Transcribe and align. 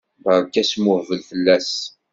Berka 0.23 0.59
asmuhbel 0.61 1.21
fell-as! 1.29 1.71